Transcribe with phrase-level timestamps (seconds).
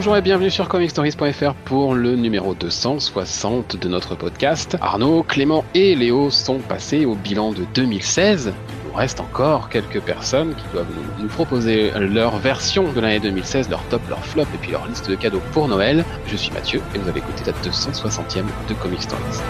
[0.00, 4.78] bonjour et bienvenue sur comicstories.fr pour le numéro 260 de notre podcast.
[4.80, 8.54] Arnaud, Clément et Léo sont passés au bilan de 2016.
[8.56, 10.86] Il nous reste encore quelques personnes qui doivent
[11.18, 15.10] nous, proposer leur version de l'année 2016, leur top, leur flop et puis leur liste
[15.10, 16.02] de cadeaux pour Noël.
[16.28, 19.42] Je suis Mathieu et vous avez écouté la 260e de Comic Stories.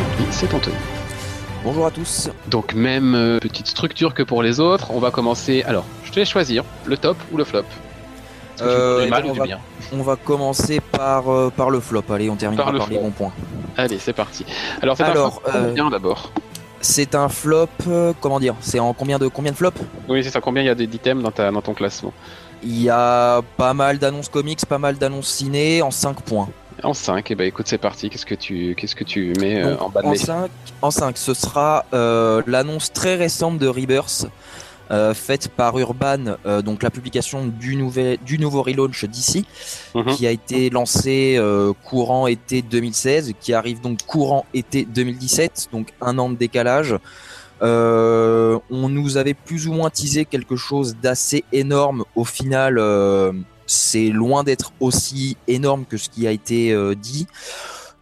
[0.00, 0.76] Aujourd'hui, c'est Anthony.
[1.64, 2.30] Bonjour à tous.
[2.48, 5.62] Donc même euh, petite structure que pour les autres, on va commencer.
[5.66, 7.60] Alors, je te laisse choisir le top ou le flop.
[7.60, 9.58] Est-ce que tu Euh, veux du mal on ou du va- bien
[9.92, 12.04] On va commencer par, euh, par le flop.
[12.10, 13.32] Allez, on termine Par par, le les bons points.
[13.76, 14.46] Allez, c'est parti.
[14.80, 16.30] Alors, c'est un flop euh, combien d'abord?
[16.80, 19.80] C'est un flop, euh, comment dire C'est en combien de, combien de flops?
[20.08, 20.40] Oui, c'est ça.
[20.40, 22.12] Combien il y a d'items dans, ta, dans ton classement?
[22.62, 26.48] Il y a pas mal d'annonces comics, pas mal d'annonces ciné en 5 points.
[26.82, 28.10] En 5, et ben écoute, c'est parti.
[28.10, 30.50] Qu'est-ce que tu, qu'est-ce que tu mets euh, Donc, en bas de en, mes 5,
[30.82, 34.26] en 5, ce sera euh, l'annonce très récente de Rebirth.
[34.92, 39.44] euh, faite par Urban, euh, donc la publication du, nouvel, du nouveau relaunch d'ici,
[39.96, 40.14] Mhm.
[40.14, 45.88] qui a été lancé euh, courant été 2016, qui arrive donc courant été 2017, donc
[46.00, 46.94] un an de décalage.
[47.62, 52.04] On nous avait plus ou moins teasé quelque chose d'assez énorme.
[52.14, 52.78] Au final,
[53.66, 57.26] c'est loin d'être aussi énorme que ce qui a été euh, dit.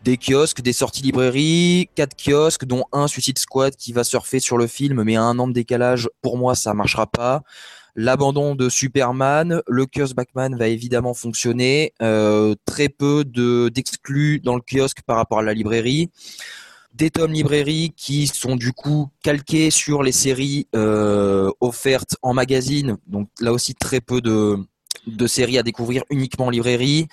[0.04, 4.58] Des kiosques, des sorties librairies, quatre kiosques, dont un Suicide Squad qui va surfer sur
[4.58, 7.42] le film, mais à un an de décalage, pour moi, ça marchera pas.
[7.96, 11.94] L'abandon de Superman, le kiosque Batman va évidemment fonctionner.
[12.02, 16.10] Euh, très peu de d'exclus dans le kiosque par rapport à la librairie.
[16.92, 22.98] Des tomes librairie qui sont du coup calqués sur les séries euh, offertes en magazine.
[23.06, 24.58] Donc là aussi très peu de,
[25.06, 27.08] de séries à découvrir uniquement en librairie.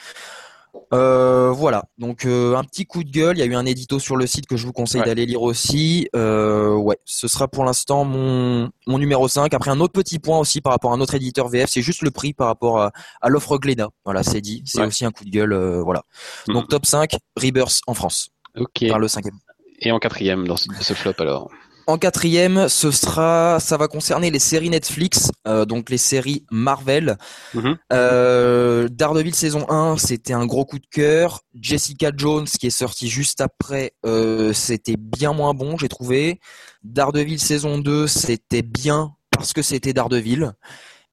[0.94, 3.38] Euh, voilà, donc euh, un petit coup de gueule.
[3.38, 5.08] Il y a eu un édito sur le site que je vous conseille Ouais.
[5.08, 6.08] d'aller lire aussi.
[6.16, 9.54] Euh, ouais, ce sera pour l'instant mon, mon numéro 5.
[9.54, 12.02] Après, un autre petit point aussi par rapport à un autre éditeur VF, c'est juste
[12.04, 12.92] le prix par rapport à,
[13.22, 13.90] à l'offre Glénat.
[14.06, 14.64] Voilà, c'est dit.
[14.66, 14.88] C'est Ouais.
[14.88, 15.54] aussi un coup de gueule.
[15.84, 16.04] voilà.
[16.48, 16.56] Mhm.
[16.56, 18.30] Donc top 5, Rebirth en France.
[18.58, 18.86] Ok.
[18.88, 19.36] Par le cinquième.
[19.80, 21.50] Et en quatrième dans ce, ce flop alors
[21.92, 27.18] En quatrième, ce sera, ça va concerner les séries Netflix, euh, donc les séries Marvel.
[27.54, 27.78] Mhm.
[27.92, 31.42] Euh, Daredevil saison 1, c'était un gros coup de cœur.
[31.54, 36.40] Jessica Jones, qui est sorti juste après, euh, c'était bien moins bon, j'ai trouvé.
[36.86, 40.54] Daredevil saison 2, c'était bien parce que c'était Daredevil.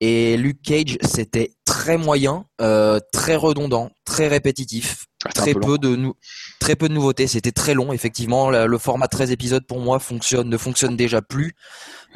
[0.00, 2.45] Et Luke Cage, c'était très moyen,
[3.12, 6.14] très redondant, très répétitif très peu de nou-
[6.60, 7.26] très peu de nouveautés.
[7.26, 8.50] C'était très long, effectivement.
[8.50, 11.54] La- Le format 13 épisodes pour moi fonctionne ne fonctionne déjà plus.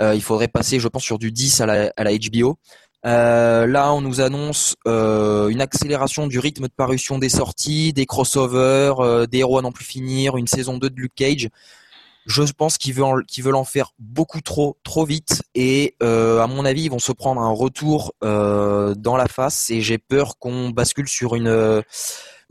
[0.01, 2.59] Euh, il faudrait passer, je pense, sur du 10 à la, à la HBO.
[3.05, 8.07] Euh, là, on nous annonce euh, une accélération du rythme de parution des sorties, des
[8.07, 11.49] crossovers, euh, des héros à n'en plus finir, une saison 2 de Luke Cage.
[12.27, 15.43] Je pense qu'ils veulent, en- qu'ils veulent en faire beaucoup trop, trop vite.
[15.57, 19.71] Et euh, à mon avis, ils vont se prendre un retour euh, dans la face.
[19.71, 21.83] Et j'ai peur qu'on bascule sur une euh,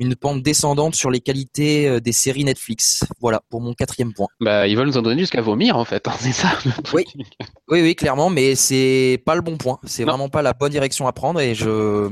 [0.01, 3.05] une pente descendante sur les qualités euh, des séries Netflix.
[3.21, 4.27] Voilà pour mon quatrième point.
[4.39, 6.07] Bah, ils veulent nous en donner jusqu'à vomir en fait.
[6.07, 6.49] hein, c'est ça.
[6.65, 7.05] le Oui.
[7.69, 9.79] Oui, oui, clairement, mais c'est pas le bon point.
[9.83, 12.09] C'est vraiment pas la bonne direction à prendre et je,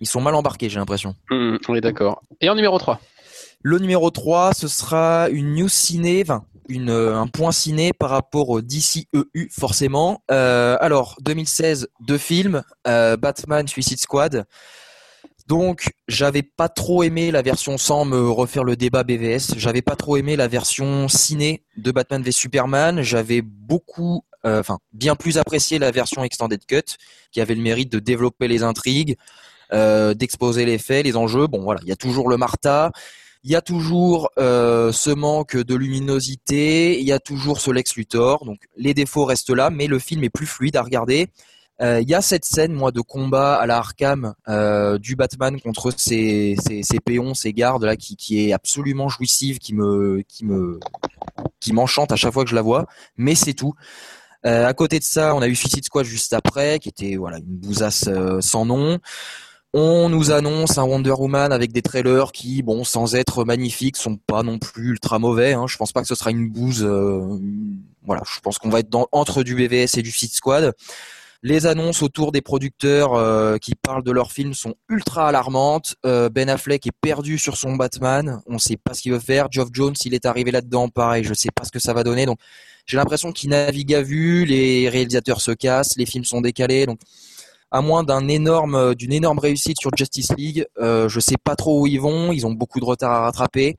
[0.00, 1.14] ils sont mal embarqués, j'ai l'impression.
[1.30, 2.22] Hum, on est d'accord.
[2.40, 3.00] Et en numéro 3
[3.62, 8.10] Le numéro 3, ce sera une news ciné, enfin, une, euh, un point ciné par
[8.10, 10.22] rapport au DCEU, forcément.
[10.32, 14.44] Euh, alors, 2016, deux films, euh, Batman, Suicide Squad.
[15.46, 19.54] Donc, j'avais pas trop aimé la version sans me refaire le débat BVS.
[19.56, 23.02] J'avais pas trop aimé la version ciné de Batman v Superman.
[23.02, 26.96] J'avais beaucoup, euh, enfin, bien plus apprécié la version Extended Cut,
[27.32, 29.16] qui avait le mérite de développer les intrigues,
[29.72, 31.46] euh, d'exposer les faits, les enjeux.
[31.46, 32.92] Bon, voilà, il y a toujours le Martha.
[33.44, 37.96] Il y a toujours euh, ce manque de luminosité, il y a toujours ce Lex
[37.96, 41.28] Luthor, donc les défauts restent là, mais le film est plus fluide à regarder.
[41.80, 45.60] Euh, Il y a cette scène, moi, de combat à la Arkham euh, du Batman
[45.60, 50.22] contre ses, ses, ses péons, ses gardes là, qui, qui est absolument jouissive, qui me,
[50.28, 50.78] qui me,
[51.60, 52.86] qui m'enchante à chaque fois que je la vois.
[53.16, 53.74] Mais c'est tout.
[54.44, 57.38] Euh, à côté de ça, on a eu Suicide Squad juste après, qui était voilà
[57.38, 58.08] une bousasse
[58.40, 58.98] sans nom.
[59.74, 64.16] On nous annonce un Wonder Woman avec des trailers qui, bon, sans être magnifiques, sont
[64.16, 65.54] pas non plus ultra mauvais.
[65.54, 65.66] Hein.
[65.66, 66.82] Je pense pas que ce sera une bouse.
[68.04, 70.74] voilà, je pense qu'on va être dans, entre du BVS et du Suicide Squad.
[71.44, 75.96] Les annonces autour des producteurs euh, qui parlent de leurs films sont ultra alarmantes.
[76.06, 78.40] Euh, ben Affleck est perdu sur son Batman.
[78.46, 79.48] On ne sait pas ce qu'il veut faire.
[79.50, 81.24] Geoff Jones, il est arrivé là-dedans, pareil.
[81.24, 82.26] Je ne sais pas ce que ça va donner.
[82.26, 82.38] Donc,
[82.86, 84.44] j'ai l'impression qu'il navigue à vue.
[84.44, 85.96] Les réalisateurs se cassent.
[85.96, 86.86] Les films sont décalés.
[86.86, 87.00] Donc,
[87.72, 92.00] à moins d'une énorme réussite sur Justice League, euh, je sais pas trop où ils
[92.00, 92.30] vont.
[92.30, 93.78] Ils ont beaucoup de retard à rattraper.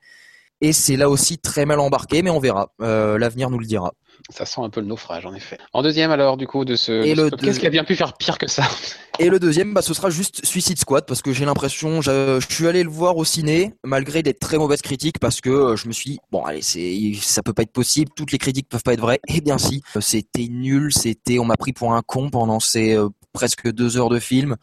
[0.60, 2.74] Et c'est là aussi très mal embarqué, mais on verra.
[2.80, 3.94] L'avenir nous le dira.
[4.30, 5.58] Ça sent un peu le naufrage, en effet.
[5.74, 7.04] En deuxième, alors, du coup, de ce.
[7.36, 8.64] Qu'est-ce qui a bien pu faire pire que ça
[9.20, 12.68] Et le deuxième, bah, ce sera juste Suicide Squad, parce que j'ai l'impression, je, suis
[12.68, 15.94] allé le voir au ciné, malgré des très mauvaises critiques, parce que euh, je me
[15.94, 18.94] suis dit, bon, allez, c'est, ça peut pas être possible, toutes les critiques peuvent pas
[18.94, 19.20] être vraies.
[19.28, 23.10] Eh bien, si, c'était nul, c'était, on m'a pris pour un con pendant ces euh,
[23.34, 24.56] presque deux heures de film.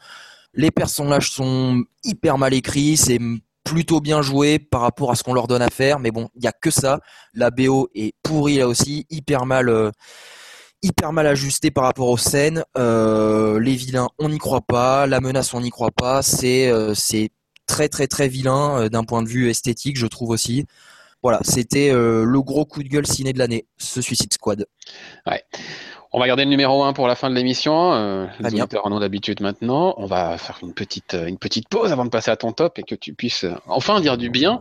[0.54, 3.20] Les personnages sont hyper mal écrits, c'est
[3.70, 6.42] plutôt bien joué par rapport à ce qu'on leur donne à faire, mais bon, il
[6.42, 6.98] y a que ça.
[7.34, 9.92] La BO est pourrie là aussi, hyper mal, euh,
[10.82, 12.64] hyper mal ajustée par rapport aux scènes.
[12.76, 15.06] Euh, les vilains, on n'y croit pas.
[15.06, 16.20] La menace, on n'y croit pas.
[16.22, 16.94] C'est, euh,
[17.68, 20.66] très très très vilain d'un point de vue esthétique, je trouve aussi.
[21.22, 24.66] Voilà, c'était le gros coup de gueule ciné de l'année, ce Suicide Squad.
[25.24, 25.44] Ouais.
[26.12, 27.92] On va garder le numéro 1 pour la fin de l'émission.
[27.92, 29.94] Euh, les auditeurs en ont d'habitude maintenant.
[29.96, 32.80] On va faire une petite, euh, une petite pause avant de passer à ton top
[32.80, 34.60] et que tu puisses euh, enfin dire du bien.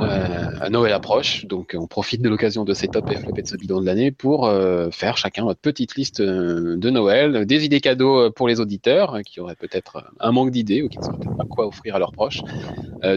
[0.00, 3.56] Euh, Noël approche, donc on profite de l'occasion de ces tops et flops de ce
[3.56, 8.30] bilan de l'année pour euh, faire chacun votre petite liste de Noël, des idées cadeaux
[8.30, 11.66] pour les auditeurs qui auraient peut-être un manque d'idées ou qui ne sauraient pas quoi
[11.66, 12.40] offrir à leurs proches.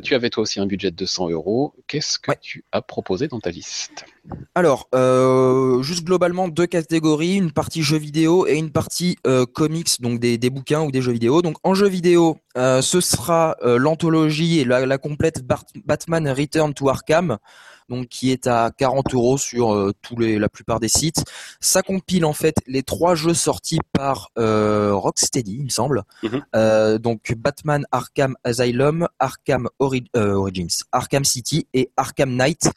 [0.03, 1.73] Tu avais toi aussi un budget de 200 euros.
[1.87, 4.05] Qu'est-ce que tu as proposé dans ta liste?
[4.55, 4.87] Alors,
[5.81, 7.37] juste globalement deux catégories.
[7.37, 11.11] Une partie jeux vidéo et une partie euh, comics, donc des, bouquins ou des jeux
[11.11, 11.41] vidéo.
[11.41, 15.43] Donc en jeux vidéo, euh, ce sera euh, l'anthologie et la, complète
[15.85, 17.37] Batman Return to Arkham,
[17.91, 21.23] donc qui est à 40 euros sur tous les, la plupart des sites.
[21.59, 26.03] Ça compile en fait les trois jeux sortis par Rocksteady, il me semble.
[26.23, 26.97] Mhm.
[26.97, 32.71] donc Batman Arkham Asylum, Arkham Origins, Arkham City et Arkham Knight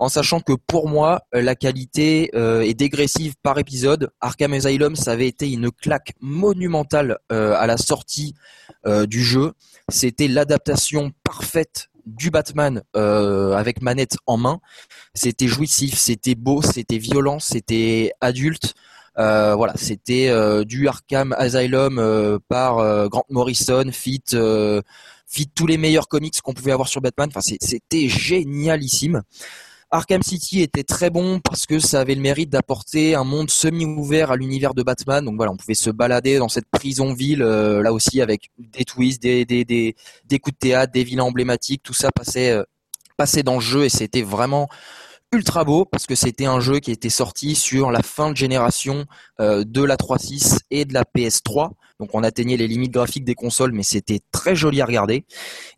[0.00, 4.10] en sachant que pour moi, euh, la qualité euh, est dégressive par épisode.
[4.22, 8.34] Arkham Asylum, ça avait été une claque monumentale euh, à la sortie
[9.08, 9.52] du jeu.
[9.90, 14.60] C'était l'adaptation parfaite du Batman avec manette en main.
[15.14, 18.74] C'était jouissif, c'était beau, c'était violent, c'était adulte.
[19.16, 20.32] voilà, c'était
[20.64, 24.22] du Arkham Asylum par Grant Morrison, fit,
[25.26, 27.30] fit tous les meilleurs comics qu'on pouvait avoir sur Batman.
[27.34, 29.22] Enfin, c'était génialissime.
[29.92, 34.30] Arkham City était très bon parce que ça avait le mérite d'apporter un monde semi-ouvert
[34.30, 35.24] à l'univers de Batman.
[35.24, 39.20] Donc voilà, on pouvait se balader dans cette prison-ville, euh, là aussi avec des twists,
[39.20, 42.62] des, des, des, coups de théâtre, des villes emblématiques, tout ça passait, euh,
[43.16, 44.68] passait dans le jeu et c'était vraiment
[45.32, 49.06] ultra beau parce que c'était un jeu qui était sorti sur la fin de génération
[49.40, 51.70] euh, de la 3.6 et de la PS3.
[52.00, 55.24] Donc on atteignait les limites graphiques des consoles, mais c'était très joli à regarder.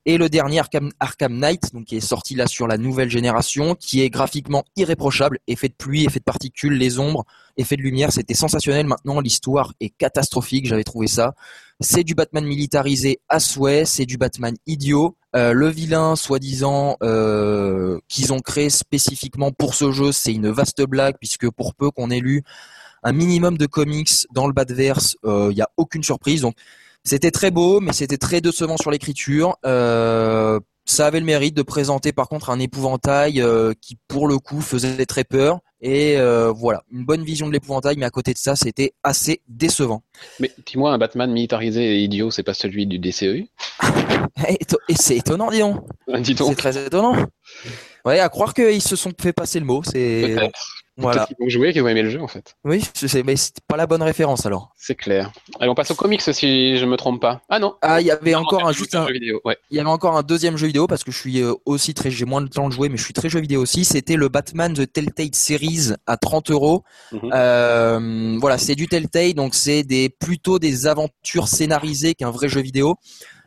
[0.06, 3.74] Et le dernier Arkham, Arkham Knight, donc qui est sorti là sur la nouvelle génération,
[3.74, 7.24] qui est graphiquement irréprochable, effet de pluie, effet de particules, les ombres,
[7.56, 8.86] effet de lumière, c'était sensationnel.
[8.86, 11.34] Maintenant l'histoire est catastrophique, j'avais trouvé ça.
[11.82, 15.16] C'est du Batman militarisé à souhait, c'est du Batman idiot.
[15.34, 20.82] Euh, le vilain, soi-disant, euh, qu'ils ont créé spécifiquement pour ce jeu, c'est une vaste
[20.82, 22.42] blague, puisque pour peu qu'on ait lu
[23.02, 26.42] un minimum de comics dans le Batverse, il euh, n'y a aucune surprise.
[26.42, 26.54] Donc
[27.02, 29.56] c'était très beau, mais c'était très décevant sur l'écriture.
[30.92, 34.38] Euh, ça avait le mérite de présenter par contre un épouvantail euh, qui pour le
[34.38, 35.60] coup faisait très peur.
[35.84, 36.16] Et
[36.54, 40.04] voilà, une bonne vision de l'épouvantail, mais à côté de ça, c'était assez décevant.
[40.38, 43.48] Mais dis-moi, un Batman militarisé et idiot, c'est pas celui du DCEU
[44.48, 45.84] Et c'est étonnant, disons.
[46.24, 47.16] C'est très étonnant.
[48.04, 49.82] Ouais, à croire qu'ils se sont fait passer le mot.
[49.84, 50.36] C'est
[50.98, 51.26] voilà.
[51.38, 52.54] Vont jouer, qu'ils vont aimer le jeu en fait.
[52.64, 52.82] Oui,
[53.24, 54.72] mais c'est pas la bonne référence alors.
[54.76, 55.32] C'est clair.
[55.58, 57.40] Allez, on passe aux comics si je me trompe pas.
[57.48, 57.76] Ah non.
[57.80, 59.06] Ah, il y avait encore un juste un.
[59.06, 59.40] Jeu vidéo.
[59.44, 59.56] Ouais.
[59.70, 62.10] Il y avait encore un deuxième jeu vidéo parce que je suis euh, aussi très,
[62.10, 63.84] j'ai moins de temps de jouer, mais je suis très jeu vidéo aussi.
[63.86, 66.84] C'était le Batman The Telltale Series à 30 euros.
[67.12, 67.30] Mhm.
[67.32, 72.60] Euh, voilà, c'est du Telltale, donc c'est des plutôt des aventures scénarisées qu'un vrai jeu
[72.60, 72.96] vidéo.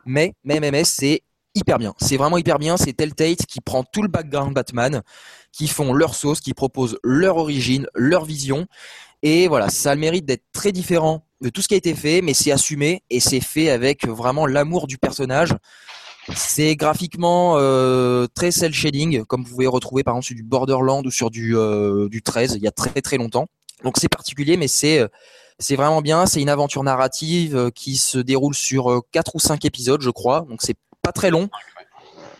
[0.04, 1.22] Mais, mais, mais, mais c'est
[1.56, 1.94] hyper bien.
[1.98, 2.76] C'est vraiment hyper bien.
[2.76, 5.02] C'est Telltale qui prend tout le background Batman,
[5.56, 8.66] qui font leur sauce, qui proposent leur origine, leur vision.
[9.22, 11.94] Et voilà, ça a le mérite d'être très différent de tout ce qui a été
[11.94, 15.54] fait, mais c'est assumé et c'est fait avec vraiment l'amour du personnage.
[16.34, 21.06] C'est graphiquement euh, très cel shading, comme vous pouvez retrouver par exemple sur du Borderland
[21.06, 23.46] ou sur du, euh, du 13, il y a très très longtemps.
[23.82, 25.06] Donc c'est particulier, mais c'est
[25.58, 26.26] c'est vraiment bien.
[26.26, 30.44] C'est une aventure narrative qui se déroule sur quatre ou cinq épisodes, je crois.
[30.48, 31.48] Donc c'est pas très long.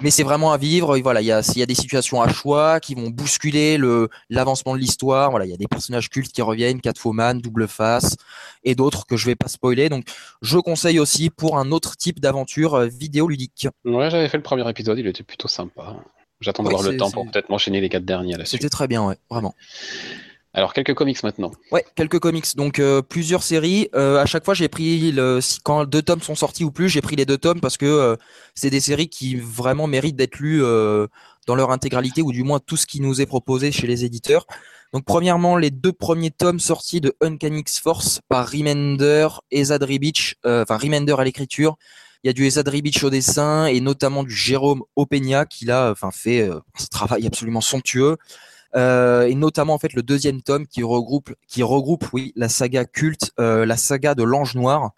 [0.00, 0.98] Mais c'est vraiment à vivre.
[0.98, 4.08] Voilà, il y a, il y a des situations à choix qui vont bousculer le
[4.30, 5.30] l'avancement de l'histoire.
[5.30, 8.16] Voilà, il y a des personnages cultes qui reviennent, Catwoman, Double Face
[8.64, 9.88] et d'autres que je vais pas spoiler.
[9.88, 10.06] Donc,
[10.42, 13.68] je conseille aussi pour un autre type d'aventure euh, vidéoludique.
[13.84, 15.96] Ouais, j'avais fait le premier épisode, il était plutôt sympa.
[16.40, 19.16] J'attends d'avoir le temps pour peut-être m'enchaîner les quatre derniers là C'était très bien, ouais,
[19.30, 19.54] vraiment.
[20.56, 21.52] Alors quelques comics maintenant.
[21.70, 22.56] Ouais, quelques comics.
[22.56, 23.90] Donc euh, plusieurs séries.
[23.94, 27.02] Euh, à chaque fois, j'ai pris le quand deux tomes sont sortis ou plus, j'ai
[27.02, 28.16] pris les deux tomes parce que euh,
[28.54, 30.62] c'est des séries qui vraiment méritent d'être lues
[31.46, 34.46] dans leur intégralité ou du moins tout ce qui nous est proposé chez les éditeurs.
[34.94, 40.78] Donc premièrement, les deux premiers tomes sortis de Uncanny X-Force par Remender et Zadribich, enfin
[40.78, 41.76] Remender à l'écriture.
[42.24, 46.10] Il y a du Zadribich au dessin et notamment du Jérôme Opeña qui là, enfin
[46.10, 48.16] fait un travail absolument somptueux.
[48.74, 52.84] Euh, et notamment en fait le deuxième tome qui regroupe, qui regroupe oui, la saga
[52.84, 54.90] culte, euh, la saga de l'Ange Noir,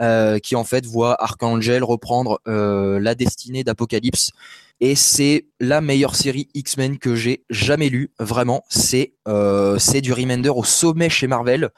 [0.00, 4.32] euh, qui en fait voit Archangel reprendre la destinée d'Apocalypse.
[4.80, 8.64] Et c'est la meilleure série X-Men que j'ai jamais lue, vraiment.
[8.68, 9.14] C'est
[9.78, 11.70] c'est du Remender au sommet chez Marvel.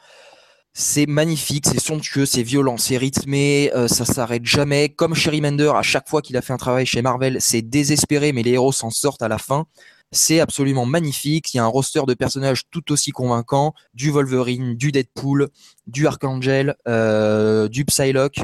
[0.73, 4.89] C'est magnifique, c'est somptueux, c'est violent, c'est rythmé, ça s'arrête jamais.
[4.89, 8.31] Comme chez Remender, à chaque fois qu'il a fait un travail chez Marvel, c'est désespéré,
[8.31, 9.67] mais les héros s'en sortent à la fin.
[10.11, 11.53] C'est absolument magnifique.
[11.53, 13.73] Il y a un roster de personnages tout aussi convaincant.
[13.93, 15.49] Du Wolverine, du Deadpool,
[15.85, 18.39] du Archangel, euh, du Psylocke.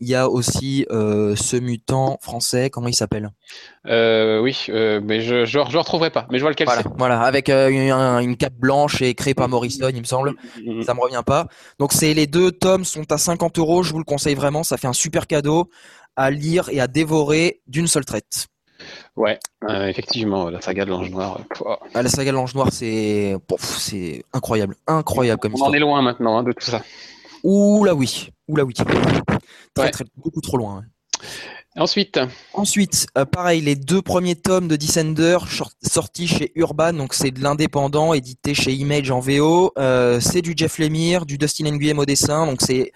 [0.00, 3.30] Il y a aussi euh, ce mutant français, comment il s'appelle?
[3.86, 6.88] Euh, Oui, mais je ne le retrouverai pas, mais je vois lequel voilà, c'est.
[6.98, 10.34] Voilà, avec une cape blanche et créé par Morrison, il me semble.
[10.54, 10.82] Ça mm-hmm.
[10.82, 11.46] Ça me revient pas.
[11.78, 13.84] Donc c'est les deux tomes sont à 50 euros.
[13.84, 14.64] Je vous le conseille vraiment.
[14.64, 15.70] Ça fait un super cadeau
[16.16, 18.48] à lire et à dévorer d'une seule traite.
[19.16, 21.40] Ouais, euh, effectivement, la saga de l'Ange Noir.
[21.66, 25.78] Euh, ah, la saga de l'Ange Noir, c'est c'est incroyable, incroyable comme On en est
[25.78, 26.82] loin maintenant hein, de tout ça.
[27.44, 28.74] Ouh là oui, ouh là oui,
[29.74, 30.84] très, très, beaucoup trop loin.
[31.74, 32.20] Ensuite.
[32.52, 35.38] Ensuite, euh, pareil, les deux premiers tomes de Descender
[35.82, 39.72] sortis chez Urban, donc c'est de l'indépendant, édité chez Image en VO.
[40.20, 42.92] c'est du Jeff Lemire, du Dustin Nguyen au dessin, donc c'est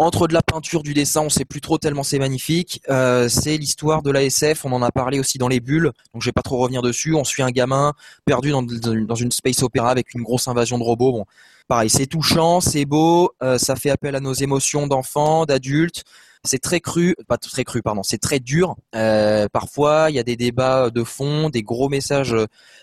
[0.00, 2.80] entre de la peinture, du dessin, on sait plus trop tellement c'est magnifique.
[2.88, 6.26] Euh, c'est l'histoire de l'ASF, on en a parlé aussi dans les bulles, donc je
[6.26, 7.14] vais pas trop revenir dessus.
[7.14, 7.92] On suit un gamin
[8.24, 11.12] perdu dans, une space opéra avec une grosse invasion de robots.
[11.12, 11.26] Bon,
[11.68, 16.04] pareil, c'est touchant, c'est beau, euh, ça fait appel à nos émotions d'enfants, d'adultes.
[16.44, 18.76] C'est très cru, pas très cru, pardon, c'est très dur.
[18.94, 22.34] Euh, parfois, il y a des débats de fond, des gros messages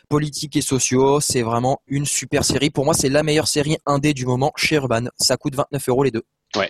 [0.08, 1.20] politiques et sociaux.
[1.20, 2.70] C'est vraiment une super série.
[2.70, 5.06] Pour moi, c'est la meilleure série indé du moment chez Urban.
[5.20, 6.24] Ça coûte 29 euros les deux.
[6.56, 6.70] Ouais,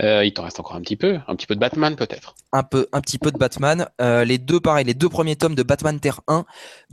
[0.00, 2.34] euh, il t'en reste encore un petit peu, un petit peu de Batman peut-être.
[2.52, 3.88] Un peu, un petit peu de Batman.
[4.00, 6.44] Euh, les deux, pareil, les deux premiers tomes de Batman Terre 1,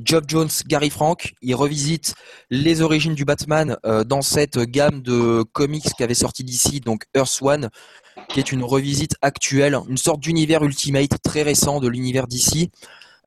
[0.04, 2.16] Job Jones, Gary Frank, ils revisitent
[2.50, 7.06] les origines du Batman euh, dans cette gamme de comics qui avait sorti d'ici, donc
[7.16, 7.70] Earth One,
[8.28, 12.70] qui est une revisite actuelle, une sorte d'univers ultimate très récent de l'univers d'ici.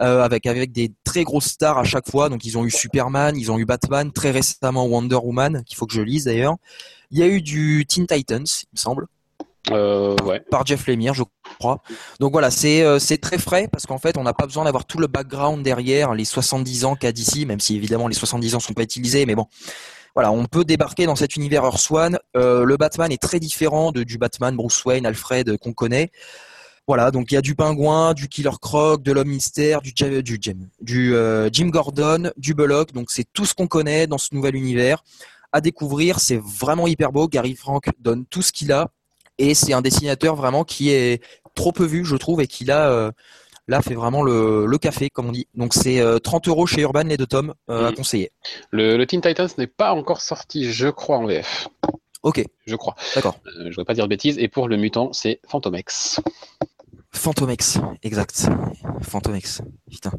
[0.02, 2.28] Avec avec des très grosses stars à chaque fois.
[2.28, 5.86] Donc ils ont eu Superman, ils ont eu Batman, très récemment Wonder Woman, qu'il faut
[5.86, 6.56] que je lise d'ailleurs.
[7.10, 9.06] Il y a eu du Teen Titans, il me semble.
[9.70, 10.16] Euh,
[10.50, 11.22] par Jeff Lemire, je
[11.58, 11.82] crois.
[12.18, 14.84] Donc voilà, c'est euh, c'est très frais parce qu'en fait, on n'a pas besoin d'avoir
[14.84, 18.60] tout le background derrière les 70 ans qu'a d'ici, même si évidemment les 70 ans
[18.60, 19.46] sont pas utilisés, mais bon.
[20.14, 22.18] Voilà, on peut débarquer dans cet univers Earth One.
[22.36, 26.10] Euh, le Batman est très différent de, du Batman Bruce Wayne, Alfred qu'on connaît.
[26.88, 30.38] Voilà, donc il y a du pingouin, du Killer Croc, de l'homme mystère, du, du,
[30.38, 31.14] du
[31.52, 32.92] Jim Gordon, du Bullock.
[32.92, 35.04] Donc c'est tout ce qu'on connaît dans ce nouvel univers
[35.52, 36.18] à découvrir.
[36.18, 37.28] C'est vraiment hyper beau.
[37.28, 38.88] Gary Frank donne tout ce qu'il a
[39.38, 41.22] et c'est un dessinateur vraiment qui est
[41.54, 43.10] trop peu vu, je trouve, et qui là, euh,
[43.68, 45.46] là fait vraiment le, café, comme on dit.
[45.54, 48.30] Donc c'est 30 euh, euros chez Urban les deux tomes euh, à conseiller.
[48.70, 51.68] Le, le Teen Titans n'est pas encore sorti, je crois, en VF.
[52.22, 52.44] Ok.
[52.66, 52.94] Je crois.
[53.16, 53.36] D'accord.
[53.56, 54.38] je ne vais pas dire de bêtises.
[54.38, 56.20] Et pour le mutant, c'est Phantomex.
[57.14, 58.48] Fantomex, exact.
[59.02, 60.12] Fantomex, putain.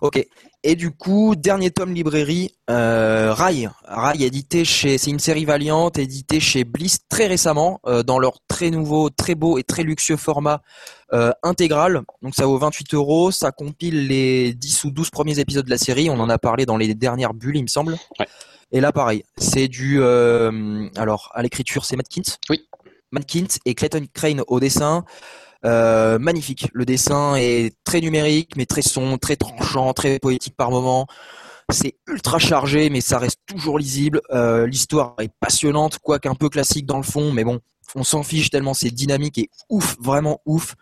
[0.00, 0.24] Ok.
[0.62, 3.68] Et du coup, dernier tome librairie, euh, Rai.
[3.84, 8.38] Rai édité chez, c'est une série Valiant, édité chez Bliss très récemment, euh, dans leur
[8.48, 10.62] très nouveau, très beau et très luxueux format
[11.12, 12.02] euh, intégral.
[12.22, 13.30] Donc ça vaut 28 euros.
[13.30, 16.10] Ça compile les 10 ou 12 premiers épisodes de la série.
[16.10, 17.96] On en a parlé dans les dernières bulles, il me semble.
[18.18, 18.26] Ouais.
[18.72, 19.24] Et là, pareil.
[19.36, 22.38] C'est du, euh, alors, à l'écriture, c'est Matt Kint.
[22.50, 22.66] Oui.
[23.12, 25.04] Matt Kint et Clayton Crane au dessin.
[25.64, 26.68] Euh, magnifique.
[26.72, 31.06] Le dessin est très numérique, mais très son, très tranchant, très poétique par moment.
[31.72, 34.20] C'est ultra chargé, mais ça reste toujours lisible.
[34.66, 37.60] L'histoire est passionnante, quoique un peu classique dans le fond, mais bon,
[37.94, 40.74] on s'en fiche tellement c'est dynamique et ouf, vraiment ouf.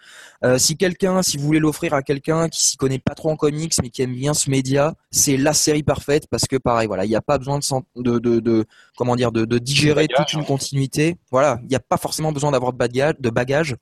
[0.44, 3.36] Euh, si quelqu'un, si vous voulez l'offrir à quelqu'un qui s'y connaît pas trop en
[3.36, 7.04] comics mais qui aime bien ce média, c'est la série parfaite parce que pareil, voilà,
[7.04, 7.58] il n'y a pas besoin
[7.96, 8.64] de, de, de,
[8.96, 11.16] comment dire, de, digérer toute une continuité.
[11.30, 13.76] Voilà, il n'y a pas forcément besoin d'avoir de bagage, de bagage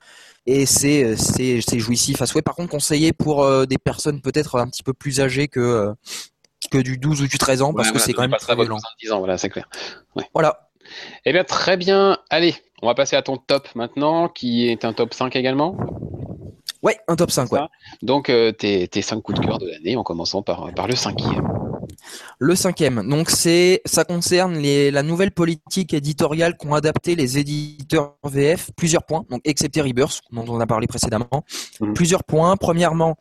[0.45, 2.43] et c'est c'est c'est jouissif à souhait.
[2.43, 5.93] Par contre, conseillé pour euh, des personnes peut-être un petit peu plus âgées que euh,
[6.73, 8.79] que du 12 ou du 13 ans parce que c'est quand même très violent.
[8.79, 9.69] ans, voilà, c'est clair.
[10.33, 10.69] Voilà.
[11.25, 12.19] Eh bien, très bien.
[12.31, 15.77] Allez, on va passer à ton top maintenant, qui est un top 5 également.
[16.83, 17.61] Ouais, un top 5, ouais.
[18.03, 20.97] Donc, euh, tes, tes 5 coups de cœur de l'année, en commençant par, par le
[20.97, 21.47] cinquième.
[22.39, 28.17] Le cinquième, donc c'est, ça concerne les, la nouvelle politique éditoriale qu'ont adapté les éditeurs
[28.25, 28.71] VF.
[28.77, 31.45] Plusieurs points, donc excepté Rebirth, dont on a parlé précédemment.
[31.81, 31.95] Mhm.
[31.95, 32.57] Plusieurs points.
[32.57, 33.17] Premièrement,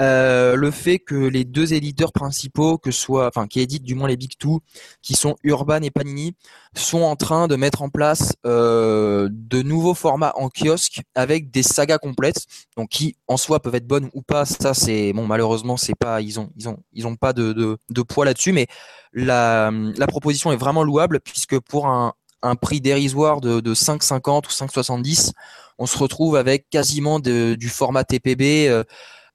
[0.00, 4.08] euh, le fait que les deux éditeurs principaux, que soit, enfin, qui éditent du moins
[4.08, 4.60] les Big Two,
[5.02, 6.34] qui sont Urban et Panini,
[6.74, 11.62] sont en train de mettre en place euh, de nouveaux formats en kiosque avec des
[11.62, 12.46] sagas complètes,
[12.76, 14.46] donc qui en soi peuvent être bonnes ou pas.
[14.46, 17.76] Ça, c'est bon, malheureusement, c'est pas, ils ont, ils ont, ils ont pas de, de,
[17.90, 18.66] de poids là-dessus, mais
[19.12, 24.46] la, la proposition est vraiment louable puisque pour un, un prix dérisoire de, de 5,50
[24.46, 25.32] ou 5,70,
[25.78, 28.68] on se retrouve avec quasiment de, du format TPB.
[28.68, 28.84] Euh,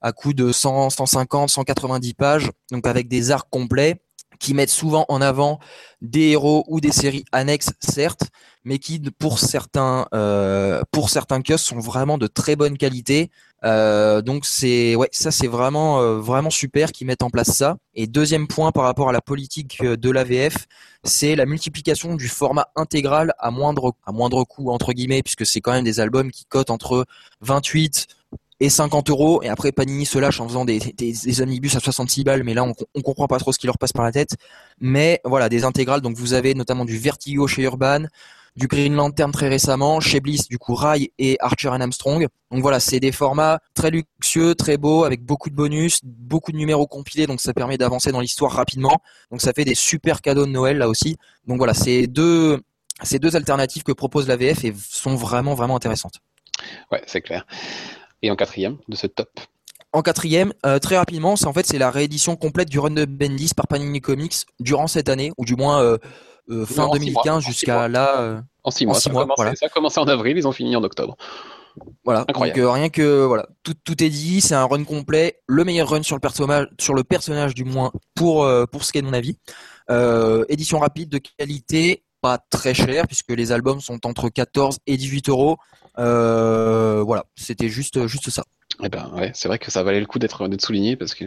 [0.01, 4.01] à coup de 100, 150, 190 pages, donc avec des arcs complets
[4.39, 5.59] qui mettent souvent en avant
[6.01, 8.29] des héros ou des séries annexes, certes,
[8.63, 13.31] mais qui, pour certains, euh, pour certains kiosques, sont vraiment de très bonne qualité.
[13.63, 17.77] Euh, donc c'est, ouais, ça c'est vraiment, euh, vraiment super qu'ils mettent en place ça.
[17.95, 20.67] Et deuxième point par rapport à la politique de l'AVF,
[21.03, 25.61] c'est la multiplication du format intégral à moindre, à moindre coût entre guillemets, puisque c'est
[25.61, 27.05] quand même des albums qui cotent entre
[27.41, 28.07] 28
[28.59, 29.41] et 50 euros.
[29.43, 32.53] Et après, Panini se lâche en faisant des, des, des omnibus à 66 balles, mais
[32.53, 34.35] là, on, on comprend pas trop ce qui leur passe par la tête.
[34.79, 36.01] Mais voilà, des intégrales.
[36.01, 38.05] Donc, vous avez notamment du Vertigo chez Urban,
[38.57, 42.27] du Green Lantern très récemment, chez Bliss, du coup, Rai et Archer and Armstrong.
[42.51, 46.57] Donc voilà, c'est des formats très luxueux, très beaux, avec beaucoup de bonus, beaucoup de
[46.57, 48.97] numéros compilés, donc ça permet d'avancer dans l'histoire rapidement.
[49.31, 51.17] Donc ça fait des super cadeaux de Noël là aussi.
[51.45, 52.59] Donc voilà, c'est deux,
[53.03, 56.19] ces deux alternatives que propose la VF et sont vraiment, vraiment intéressantes.
[56.91, 57.45] Ouais, c'est clair.
[58.21, 59.29] Et en quatrième de ce top
[59.93, 63.05] en quatrième, euh, très rapidement, c'est en fait c'est la réédition complète du run de
[63.05, 65.97] Bendis par Panini Comics durant cette année, ou du moins euh,
[66.49, 68.43] euh, fin 2015 jusqu'à là.
[68.63, 68.99] en six mois.
[68.99, 71.17] ça, mois a ça, a commencé, en avril, ils ont fini en octobre.
[72.03, 72.25] Voilà.
[72.27, 72.59] Incroyable.
[72.59, 76.03] Donc rien que voilà, tout, tout est dit, c'est un run complet, le meilleur run
[76.03, 79.13] sur le personnage, sur le personnage du moins pour pour ce qui est de mon
[79.13, 79.37] avis.
[80.49, 85.29] édition rapide de qualité, pas très cher puisque les albums sont entre 14 et 18
[85.29, 85.57] euros.
[85.99, 88.43] Euh, voilà, c'était juste, juste ça.
[88.83, 91.25] Eh ben ouais, c'est vrai que ça valait le coup d'être souligné parce que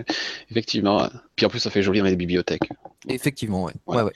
[0.50, 2.68] effectivement, puis en plus ça fait joli dans les bibliothèques.
[3.09, 3.72] Effectivement, ouais.
[3.87, 4.03] ouais.
[4.03, 4.12] ouais,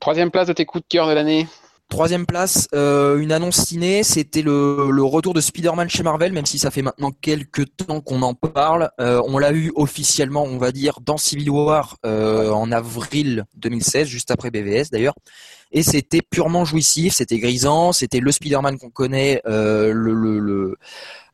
[0.00, 1.46] Troisième place de tes coups de cœur de l'année.
[1.88, 6.44] Troisième place, euh, une annonce ciné, c'était le, le, retour de Spider-Man chez Marvel, même
[6.44, 8.90] si ça fait maintenant quelques temps qu'on en parle.
[9.00, 14.06] Euh, on l'a eu officiellement, on va dire, dans Civil War euh, en avril 2016,
[14.06, 15.14] juste après BVS d'ailleurs
[15.72, 20.74] et c'était purement jouissif, c'était grisant, c'était le Spider-Man qu'on connaît, euh,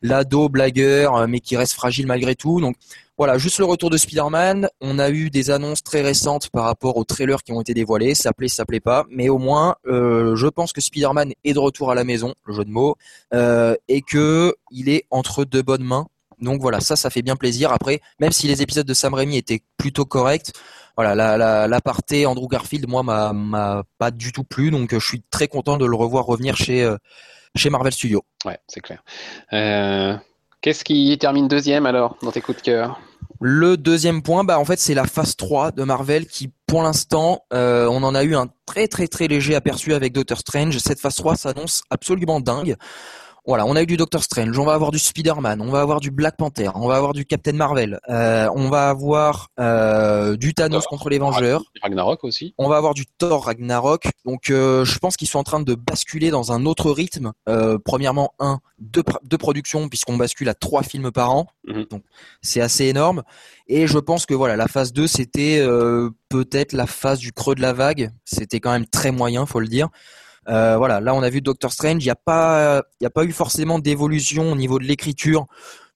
[0.01, 2.59] l'ado blagueur, euh, mais qui reste fragile malgré tout.
[2.59, 2.75] Donc
[3.17, 4.69] voilà, juste le retour de Spider-Man.
[4.81, 8.13] On a eu des annonces très récentes par rapport aux trailers qui ont été dévoilés.
[8.13, 11.59] Ça plaît, ça plaît pas, mais au moins, euh, je pense que Spider-Man est de
[11.59, 12.97] retour à la maison, le jeu de mots,
[13.87, 16.07] et que il est entre deux bonnes mains.
[16.41, 17.71] Donc voilà, ça, ça fait bien plaisir.
[17.71, 20.51] Après, même si les épisodes de Sam Raimi étaient plutôt corrects,
[20.97, 24.99] voilà, la, la, l'aparté Andrew Garfield, moi, m'a, m'a pas du tout plu, donc euh,
[24.99, 26.97] je suis très content de le revoir revenir chez, euh,
[27.55, 28.23] chez Marvel Studios.
[28.45, 29.03] Ouais, c'est clair.
[29.53, 30.15] Euh,
[30.61, 32.99] qu'est-ce qui termine deuxième alors dans tes coups de cœur?
[33.39, 37.43] Le deuxième point, bah en fait, c'est la phase 3 de Marvel qui, pour l'instant,
[37.51, 40.77] on en a eu un très très très léger aperçu avec Doctor Strange.
[40.79, 42.75] Cette phase 3 s'annonce absolument dingue.
[43.47, 45.99] Voilà, on a eu du Doctor Strange, on va avoir du Spider-Man, on va avoir
[45.99, 50.55] du Black Panther, on va avoir du Captain Marvel, euh, on va avoir euh, du
[50.55, 51.63] Thanos contre les Vengeurs.
[51.83, 52.55] Ragnarok aussi.
[52.57, 54.07] On va avoir du Thor Ragnarok.
[54.25, 57.33] Donc euh, je pense qu'ils sont en train de basculer dans un autre rythme.
[57.47, 61.45] Euh, premièrement, un, deux, deux productions puisqu'on bascule à trois films par an.
[61.67, 61.85] Mhm.
[61.91, 62.03] Donc
[62.41, 63.21] c'est assez énorme.
[63.67, 67.53] Et je pense que voilà, la phase 2, c'était euh, peut-être la phase du creux
[67.53, 68.09] de la vague.
[68.23, 69.89] C'était quand même très moyen, faut le dire.
[70.47, 73.23] Euh, voilà, là on a vu Doctor Strange, il n'y a pas, il a pas
[73.23, 75.47] eu forcément d'évolution au niveau de l'écriture.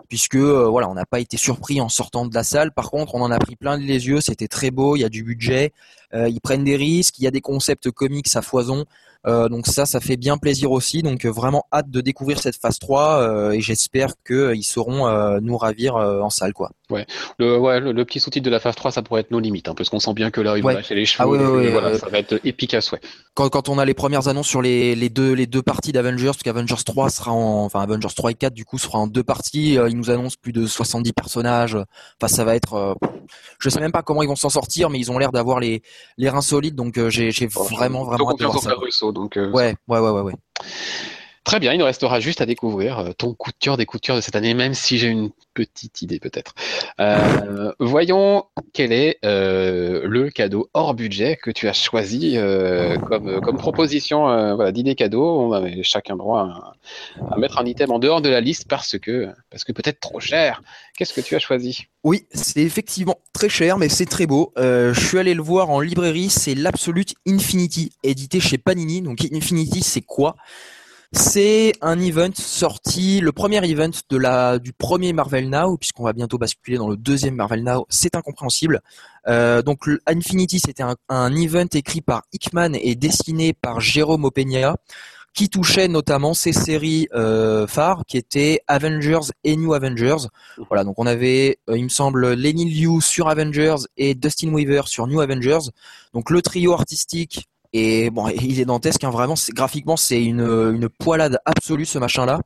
[0.10, 2.72] puisque voilà, on n'a pas été surpris en sortant de la salle.
[2.74, 4.22] Par contre, on en a pris plein les yeux.
[4.22, 4.96] C'était très beau.
[4.96, 5.72] Il y a du budget.
[6.14, 7.20] Ils prennent des risques.
[7.20, 8.86] Il y a des concepts comiques à foison.
[9.28, 11.02] Euh, donc ça, ça fait bien plaisir aussi.
[11.02, 15.58] Donc euh, vraiment hâte de découvrir cette phase 3 euh, et j'espère qu'ils sauront nous
[15.58, 16.54] ravir en salle.
[16.54, 16.72] quoi.
[16.90, 17.06] Ouais,
[17.38, 19.76] le, ouais, le, petit sous-titre de la phase 3, ça pourrait être nos limites, hein,
[19.76, 21.24] parce qu'on sent bien que là, ils vont lâcher les cheveux.
[21.24, 23.00] Ah ouais, voilà, ça va être épique à souhait.
[23.36, 26.26] Quand, quand on a les premières annonces sur les, les deux, les deux parties d'Avengers,
[26.26, 29.24] parce qu'Avengers 3 sera en, enfin Avengers 3 et 4 du coup sera en deux
[29.24, 31.78] parties, ils nous annoncent plus de 70 personnages.
[32.20, 32.98] Enfin, ça va être,
[33.60, 35.84] je sais même pas comment ils vont s'en sortir, mais ils ont l'air d'avoir les,
[36.18, 39.12] les reins solides, donc j'ai, j'ai vraiment, vraiment hâte de voir ça.
[39.12, 40.34] donc, euh, ouais, ouais, ouais, ouais,
[41.44, 44.02] Très bien, il nous restera juste à découvrir euh, ton coup de cœur des coups
[44.02, 46.54] de cœur de cette année, même si j'ai une petite idée peut-être.
[47.00, 52.38] Euh, voyons quel est le cadeau hors budget que tu as choisi
[53.08, 55.24] comme, comme proposition voilà, d'idée cadeau.
[55.24, 56.76] On avait chacun droit
[57.32, 60.20] à, mettre un item en dehors de la liste parce que, parce que peut-être trop
[60.20, 60.62] cher.
[60.98, 61.88] Qu'est-ce que tu as choisi?
[62.04, 64.54] Oui, c'est effectivement très cher, mais c'est très beau.
[64.58, 69.02] je suis allé le voir en librairie, c'est l'Absolute Infinity, édité chez Panini.
[69.02, 70.36] Donc Infinity, c'est quoi?
[71.12, 76.14] C'est un event sorti, le premier event de la du premier Marvel Now, puisqu'on va
[76.14, 77.88] bientôt basculer dans le deuxième Marvel Now.
[77.90, 78.82] C'est incompréhensible.
[79.28, 84.76] Euh, donc Infinity, c'était un, un, event écrit par Hickman et dessiné par Jérôme Opeña,
[85.34, 90.28] qui touchait notamment ces séries euh, phares, qui étaient Avengers et New Avengers.
[90.68, 94.84] Voilà, donc on avait, euh, il me semble, Lenny Liu sur Avengers et Dustin Weaver
[94.86, 95.72] sur New Avengers.
[96.14, 99.36] Donc le trio artistique et bon, il est dantesque, hein, vraiment.
[99.50, 102.40] Graphiquement, c'est une, une poilade absolue ce machin-là.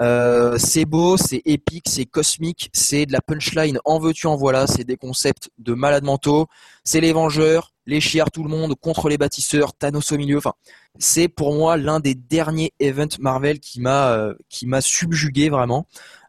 [0.00, 4.68] Euh, c'est beau, c'est épique, c'est cosmique, c'est de la punchline en veux-tu en voilà,
[4.68, 6.46] c'est des concepts de malades mentaux,
[6.84, 10.52] c'est les vengeurs, les chiards tout le monde contre les bâtisseurs, Thanos au milieu, enfin,
[10.98, 15.86] c'est pour moi l'un des derniers events Marvel qui m'a euh, qui m'a subjugué vraiment.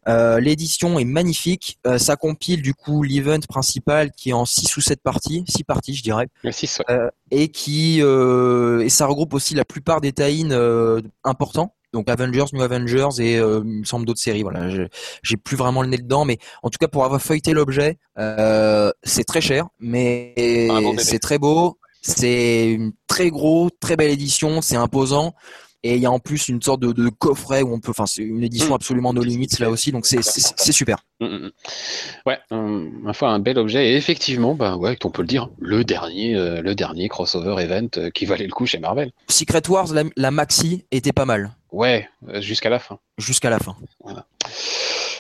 [0.08, 1.78] Euh, l'édition est magnifique.
[1.86, 5.64] Euh, ça compile du coup l'event principal qui est en 6 ou 7 parties, 6
[5.66, 6.28] parties je dirais.
[6.90, 10.48] Euh, et qui et ça regroupe aussi la plupart des tie
[11.24, 11.76] importants.
[11.94, 14.44] Donc Avengers, New Avengers et il me semble d'autres séries.
[14.44, 14.70] Voilà,
[15.24, 17.98] j'ai plus vraiment le nez dedans, mais en tout cas pour avoir feuilleté l'objet,
[19.04, 20.34] c'est très cher, mais
[20.98, 21.78] c'est très beau.
[22.02, 24.62] C'est une très gros, très belle édition.
[24.62, 25.34] C'est imposant.
[25.82, 28.22] Et il y a en plus une sorte de, coffret où on peut, enfin, c'est
[28.22, 28.74] une édition mm.
[28.74, 30.22] absolument no limits là aussi, donc c'est
[30.74, 30.98] super.
[31.22, 31.52] Mm, mm,
[32.26, 33.92] ouais, ma foi, un bel objet.
[33.92, 37.88] Et effectivement, bah ouais, on peut le dire, le dernier, euh, le dernier crossover event
[37.96, 39.12] euh, qui valait le coup chez Marvel.
[39.30, 41.52] Secret Wars, la, maxi était pas mal.
[41.72, 43.00] Ouais, euh, jusqu'à la fin.
[43.18, 43.76] Jusqu'à la fin.
[44.04, 44.26] Voilà.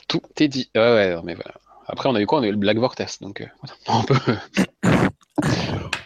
[0.07, 0.69] Tout est dit.
[0.75, 1.53] Ouais, ouais, mais voilà.
[1.87, 2.39] Après, on a eu quoi?
[2.39, 3.47] On a eu le Black Vortex, donc
[3.87, 4.17] on peut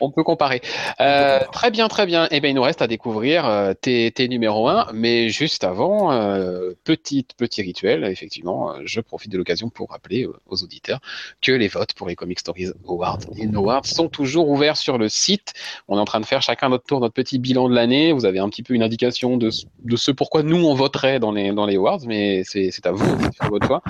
[0.04, 0.62] on peut comparer.
[1.00, 2.28] Euh, très bien, très bien.
[2.32, 6.12] Eh bien, il nous reste à découvrir euh, tes, tes numéros 1, mais juste avant,
[6.12, 11.00] euh, petite, petit rituel, effectivement, je profite de l'occasion pour rappeler aux auditeurs
[11.42, 15.10] que les votes pour les Comic Stories Awards et Awards sont toujours ouverts sur le
[15.10, 15.54] site.
[15.88, 18.12] On est en train de faire chacun notre tour notre petit bilan de l'année.
[18.12, 19.50] Vous avez un petit peu une indication de,
[19.84, 23.16] de ce pourquoi nous on voterait dans les, dans les awards, mais c'est à vous
[23.16, 23.82] de faire votre choix.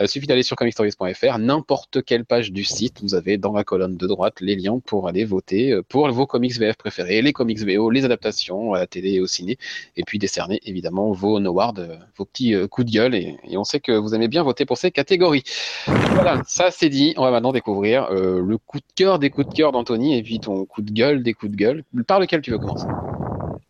[0.00, 3.96] Il suffit d'aller sur comicstories.fr, n'importe quelle page du site, vous avez dans la colonne
[3.96, 7.58] de droite les liens pour aller voter euh, pour vos comics VF préférés, les comics
[7.60, 9.58] VO, les adaptations à la télé et au ciné,
[9.96, 13.64] et puis décerner évidemment vos awards, euh, vos petits euh, coups de gueule, et, on
[13.64, 15.44] sait que vous aimez bien voter pour ces catégories.
[15.86, 19.54] Voilà, ça c'est dit, on va maintenant découvrir le coup de cœur des coups de
[19.54, 21.84] cœur d'Anthony, et puis ton coup de gueule des coups de gueule.
[22.06, 22.86] Par lequel tu veux commencer?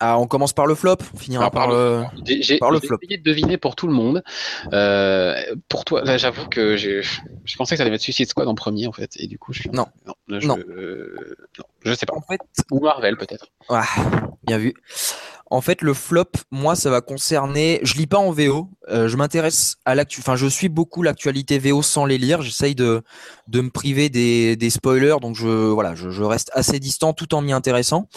[0.04, 2.98] Ah, on commence par le flop, on finira par, le, j'ai, par le flop.
[3.02, 4.22] J'ai essayé de deviner pour tout le monde.
[5.68, 8.92] pour toi, j'avoue que je pensais que ça allait mettre Suicide Squad en premier en
[8.92, 9.70] fait, et du coup je suis.
[9.70, 9.86] Non.
[10.06, 10.40] Non.
[10.40, 10.58] Je, non.
[11.84, 12.14] je sais pas.
[12.16, 12.40] En fait.
[12.70, 13.46] Ou Marvel peut-être.
[13.68, 13.86] Ah,
[14.44, 14.74] bien vu.
[15.52, 17.78] En fait, le flop, moi, ça va concerner.
[17.82, 18.70] Je lis pas en VO.
[18.88, 20.20] Euh, je m'intéresse à l'actu.
[20.20, 22.40] Enfin, je suis beaucoup l'actualité VO sans les lire.
[22.40, 23.02] J'essaye de
[23.48, 27.34] de me priver des, des spoilers, donc je voilà, je, je reste assez distant tout
[27.34, 28.08] en m'y intéressant.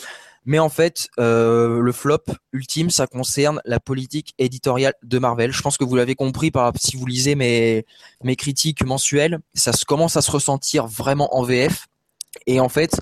[0.45, 5.51] Mais en fait, euh, le flop ultime, ça concerne la politique éditoriale de Marvel.
[5.51, 7.85] Je pense que vous l'avez compris par si vous lisez mes
[8.23, 11.87] mes critiques mensuelles, ça commence à se ressentir vraiment en VF.
[12.45, 12.99] Et en fait,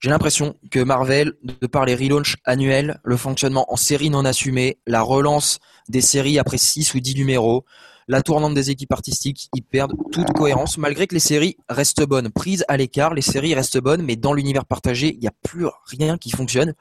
[0.00, 4.78] j'ai l'impression que Marvel, de par les relaunchs annuels, le fonctionnement en série non assumé,
[4.86, 7.64] la relance des séries après 6 ou 10 numéros,
[8.08, 12.30] la tournante des équipes artistiques, ils perdent toute cohérence, malgré que les séries restent bonnes.
[12.30, 15.66] Prises à l'écart, les séries restent bonnes, mais dans l'univers partagé, il n'y a plus
[15.86, 16.74] rien qui fonctionne.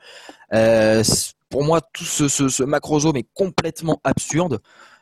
[0.53, 1.03] Euh,
[1.49, 4.59] pour moi, tout ce, ce, ce est complètement absurde.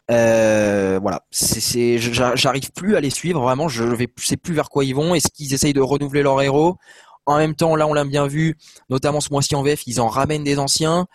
[0.09, 3.69] Euh, voilà, c'est, j'arrive plus à les suivre vraiment.
[3.69, 5.15] Je vais, sais plus vers quoi ils vont.
[5.15, 6.75] Est-ce qu'ils essayent de renouveler leurs héros?
[7.25, 8.57] En même temps, là, on l'a bien vu,
[8.89, 11.07] notamment ce mois-ci en VF, ils en ramènent des anciens.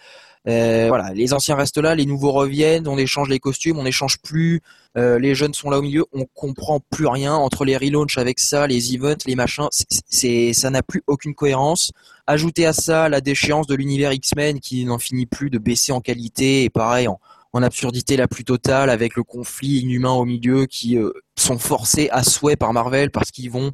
[0.49, 4.19] Euh, voilà, les anciens restent là, les nouveaux reviennent, on échange les costumes, on n'échange
[4.19, 4.61] plus,
[4.97, 8.39] euh, les jeunes sont là au milieu, on comprend plus rien entre les relaunchs avec
[8.39, 11.91] ça, les events, les machins, ça n'a plus aucune cohérence.
[12.29, 16.01] Ajoutez à ça la déchéance de l'univers X-Men qui n'en finit plus de baisser en
[16.01, 17.19] qualité et pareil en,
[17.63, 22.23] absurdité la plus totale avec le conflit inhumain au milieu qui euh, sont forcés à
[22.23, 23.73] souhait par Marvel parce qu'ils vont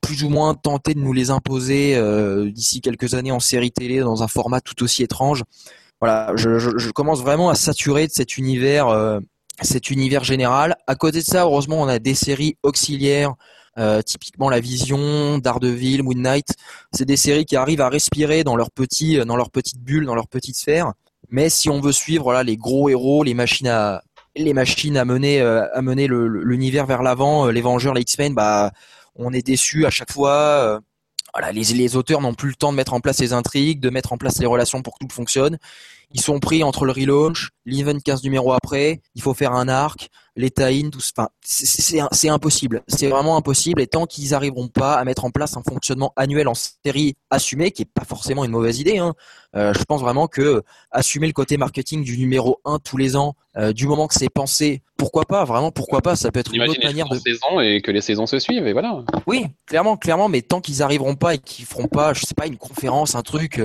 [0.00, 2.00] plus ou moins tenter de nous les imposer
[2.52, 5.42] d'ici quelques années en série télé dans un format tout aussi étrange
[6.04, 9.20] voilà, je, commence vraiment à saturer de cet univers, euh,
[9.62, 10.76] cet univers général.
[10.86, 13.32] À côté de ça, heureusement, on a des séries auxiliaires,
[13.78, 16.48] euh, typiquement La Vision, Daredevil, Moon Knight.
[16.92, 20.14] C'est des séries qui arrivent à respirer dans leur petit, dans leur petite bulle, dans
[20.14, 20.92] leur petite sphère.
[21.30, 24.02] Mais si on veut suivre les gros héros, les machines à
[24.36, 28.72] les machines à mener euh, à mener l'univers vers l'avant, les Vengeurs, les X-Men, bah
[29.16, 30.82] on est déçu à chaque fois
[31.34, 33.90] voilà, les, les auteurs n'ont plus le temps de mettre en place les intrigues, de
[33.90, 35.58] mettre en place les relations pour que tout fonctionne.
[36.14, 40.10] Ils sont pris entre le relaunch, l'event 15 numéros après, il faut faire un arc,
[40.36, 42.82] les tie tout enfin, c'est impossible.
[42.86, 46.46] C'est vraiment impossible et tant qu'ils n'arriveront pas à mettre en place un fonctionnement annuel
[46.46, 49.14] en série assumé, qui est pas forcément une mauvaise idée, hein,
[49.56, 53.34] euh, je pense vraiment que assumer le côté marketing du numéro 1 tous les ans,
[53.56, 56.62] euh, du moment que c'est pensé, pourquoi pas, vraiment pourquoi pas, ça peut être une
[56.62, 59.02] autre manière de saison et que les saisons se suivent et voilà.
[59.26, 62.46] Oui, clairement, clairement, mais tant qu'ils n'arriveront pas et qu'ils feront pas, je sais pas,
[62.46, 63.60] une conférence, un truc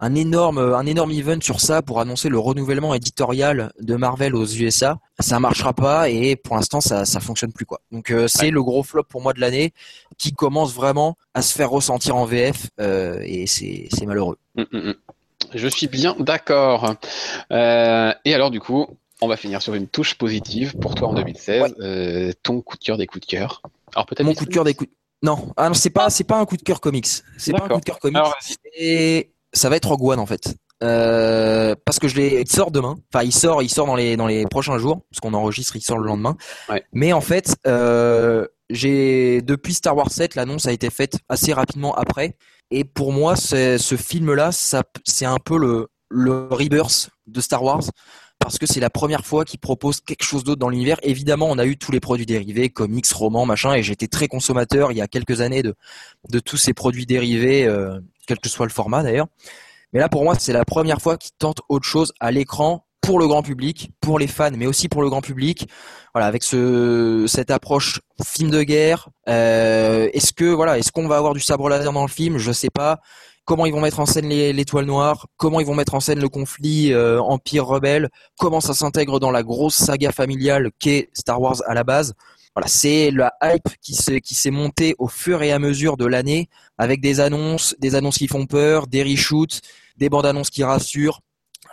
[0.00, 4.46] un énorme, un énorme event sur ça pour annoncer le renouvellement éditorial de Marvel aux
[4.46, 4.98] USA.
[5.18, 7.80] Ça marchera pas et pour l'instant ça, ça fonctionne plus quoi.
[7.92, 9.72] Donc euh, c'est le gros flop pour moi de l'année
[10.16, 14.38] qui commence vraiment à se faire ressentir en VF euh, et c'est malheureux.
[14.56, 14.94] Hum, hum, hum.
[15.54, 16.94] Je suis bien d'accord.
[17.52, 18.86] Euh, et alors du coup,
[19.20, 22.36] on va finir sur une touche positive pour toi en 2016.
[22.42, 23.60] ton coup de cœur des coups de cœur.
[23.94, 24.90] Alors peut-être mon coup de cœur des coups.
[25.22, 27.06] Non, ah non c'est pas c'est pas un coup de cœur comics.
[27.36, 28.22] C'est pas un coup de cœur comics.
[29.52, 30.54] Ça va être Rogue One en fait.
[30.82, 32.96] Euh, parce que je l'ai, il sort demain.
[33.12, 35.82] Enfin, il sort, il sort dans les dans les prochains jours, parce qu'on enregistre, il
[35.82, 36.36] sort le lendemain.
[36.92, 41.94] Mais en fait, euh, j'ai depuis Star Wars 7, l'annonce a été faite assez rapidement
[41.94, 42.36] après.
[42.70, 47.84] Et pour moi, ce film-là, ça, c'est un peu le le rebirth de Star Wars
[48.40, 50.96] parce que c'est la première fois qu'il propose quelque chose d'autre dans l'univers.
[51.02, 54.92] Évidemment, on a eu tous les produits dérivés, comics, romans, machin, et j'étais très consommateur
[54.92, 55.74] il y a quelques années de
[56.30, 57.66] de tous ces produits dérivés.
[57.66, 59.26] Euh, quel que soit le format d'ailleurs.
[59.92, 63.18] Mais là, pour moi, c'est la première fois qu'ils tentent autre chose à l'écran pour
[63.18, 65.68] le grand public, pour les fans, mais aussi pour le grand public.
[66.14, 69.08] Voilà, avec ce cette approche film de guerre.
[69.28, 72.38] Euh, est-ce que voilà, est-ce qu'on va avoir du sabre laser dans le film?
[72.38, 73.00] Je sais pas.
[73.46, 75.26] Comment ils vont mettre en scène l'étoile noire?
[75.36, 78.10] Comment ils vont mettre en scène le conflit euh, empire rebelle?
[78.38, 82.14] Comment ça s'intègre dans la grosse saga familiale qu'est Star Wars à la base?
[82.66, 87.20] C'est la hype qui s'est montée au fur et à mesure de l'année avec des
[87.20, 89.60] annonces, des annonces qui font peur, des reshoots,
[89.96, 91.20] des bandes annonces qui rassurent.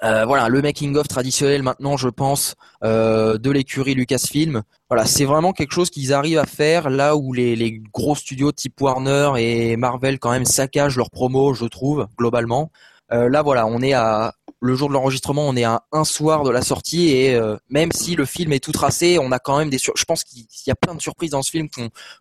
[0.03, 4.61] Euh, voilà, le making of traditionnel maintenant, je pense, euh, de l'écurie Lucasfilm.
[4.89, 8.51] Voilà, c'est vraiment quelque chose qu'ils arrivent à faire là où les, les gros studios
[8.51, 12.71] type Warner et Marvel quand même saccagent leurs promos, je trouve, globalement.
[13.11, 16.43] Euh, là, voilà, on est à le jour de l'enregistrement, on est à un soir
[16.43, 19.57] de la sortie et euh, même si le film est tout tracé, on a quand
[19.57, 21.67] même des je pense qu'il y a plein de surprises dans ce film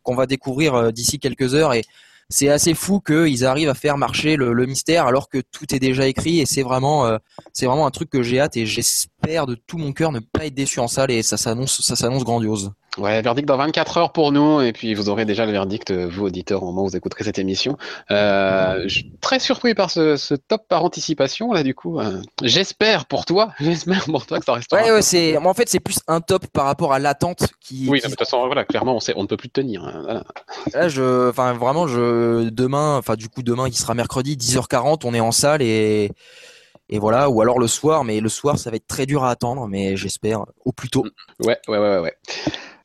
[0.03, 1.83] qu'on va découvrir euh, d'ici quelques heures et
[2.29, 6.07] c'est assez fou qu'ils arrivent à faire marcher le, mystère alors que tout est déjà
[6.09, 7.19] écrit et c'est vraiment euh,
[7.53, 10.47] c'est vraiment un truc que j'ai hâte et j'espère de tout mon cœur ne pas
[10.47, 12.73] être déçu en salle et ça s'annonce ça s'annonce grandiose.
[12.99, 16.09] Ouais, verdict dans 24 heures pour nous, et puis vous aurez déjà le verdict, euh,
[16.11, 17.77] vous auditeurs, au moment où vous écouterez cette émission.
[18.11, 22.01] Euh, je suis très surpris par ce, ce, top par anticipation, là, du coup.
[22.01, 24.81] Euh, j'espère pour toi, j'espère pour toi que ça restera.
[24.81, 27.87] Ouais, ouais, c'est, en fait, c'est plus un top par rapport à l'attente qui.
[27.87, 29.85] Oui, de toute façon, voilà, clairement, on, sait, on ne peut plus tenir.
[29.85, 30.25] Hein, voilà.
[30.73, 35.13] Là, je, enfin, vraiment, je, demain, enfin, du coup, demain, qui sera mercredi, 10h40, on
[35.13, 36.13] est en salle et,
[36.89, 39.31] et voilà, ou alors le soir, mais le soir, ça va être très dur à
[39.31, 41.05] attendre, mais j'espère au plus tôt.
[41.41, 42.15] Ouais, ouais, ouais, ouais.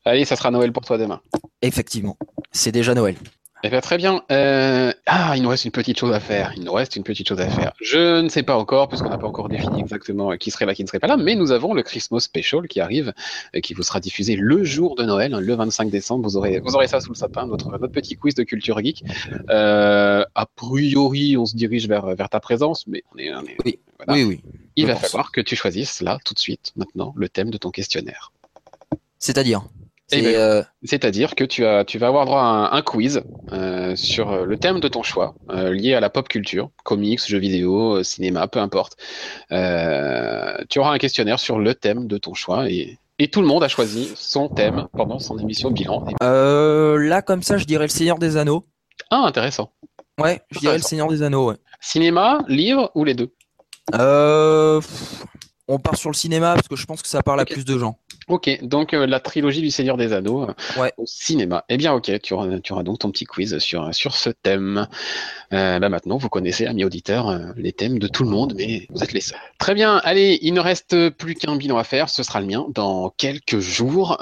[0.04, 1.20] Allez, ça sera Noël pour toi demain.
[1.62, 2.16] Effectivement,
[2.50, 3.16] c'est déjà Noël.
[3.64, 4.22] Eh bien, très bien.
[4.32, 4.92] Euh...
[5.06, 6.52] Ah, il nous reste une petite chose à faire.
[6.56, 7.72] Il nous reste une petite chose à faire.
[7.80, 10.82] Je ne sais pas encore, puisqu'on n'a pas encore défini exactement qui serait là, qui
[10.82, 13.12] ne serait pas là, mais nous avons le Christmas Special qui arrive,
[13.54, 16.24] et qui vous sera diffusé le jour de Noël, le 25 décembre.
[16.24, 19.04] Vous aurez, vous aurez ça sous le sapin, notre, notre petit quiz de culture geek.
[19.50, 23.32] Euh, a priori, on se dirige vers, vers ta présence, mais on est.
[23.64, 23.78] oui.
[24.08, 24.40] oui, oui.
[24.74, 27.70] Il va falloir que tu choisisses là, tout de suite, maintenant, le thème de ton
[27.70, 28.32] questionnaire.
[29.18, 29.62] C'est-à-dire?
[30.12, 33.22] Eh ben, euh, c'est-à-dire que tu, as, tu vas avoir droit à un, quiz
[33.52, 37.38] euh, sur euh, le thème de ton choix, lié à la pop culture, comics, jeux
[37.38, 38.96] vidéo, cinéma, peu importe.
[39.50, 43.62] tu auras un questionnaire sur le thème de ton choix et, et tout le monde
[43.62, 46.06] a choisi son thème pendant son émission bilan.
[46.20, 48.64] là, comme ça, je dirais le Seigneur des Anneaux.
[49.10, 49.72] Ah, intéressant.
[50.20, 51.50] Ouais, je dirais le Seigneur des Anneaux.
[51.50, 51.56] Ouais.
[51.80, 53.30] Cinéma, livre ou les deux?
[53.94, 54.80] Euh,
[55.68, 57.78] on part sur le cinéma parce que je pense que ça parle à plus de
[57.78, 57.98] gens.
[58.28, 60.92] Ok, donc euh, la trilogie du Seigneur des Anneaux euh, Ouais.
[60.96, 61.64] au cinéma.
[61.68, 64.86] Eh bien, ok, tu auras, tu auras donc ton petit quiz sur, sur ce thème.
[65.52, 68.86] Euh, bah maintenant, vous connaissez, amis auditeurs, euh, les thèmes de tout le monde, mais
[68.90, 69.38] vous êtes les seuls.
[69.58, 72.66] Très bien, allez, il ne reste plus qu'un bilan à faire, ce sera le mien
[72.74, 74.18] dans quelques jours,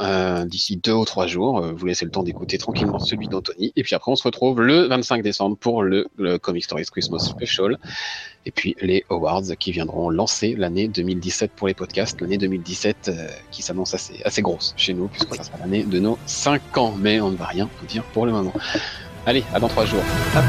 [0.46, 1.60] d'ici deux ou trois jours.
[1.60, 4.86] Vous laissez le temps d'écouter tranquillement celui d'Anthony, et puis après, on se retrouve le
[4.86, 7.78] 25 décembre pour le, le Comic Stories Christmas Special.
[8.46, 13.28] Et puis les awards qui viendront lancer l'année 2017 pour les podcasts, l'année 2017 euh,
[13.50, 16.94] qui s'annonce assez, assez grosse chez nous, puisque ça sera l'année de nos 5 ans,
[16.98, 18.54] mais on ne va rien vous dire pour le moment.
[19.26, 20.04] Allez, à dans 3 jours.
[20.34, 20.44] Hop.